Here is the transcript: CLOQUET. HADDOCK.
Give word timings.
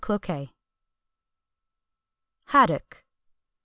CLOQUET. 0.03 0.49
HADDOCK. 2.45 3.03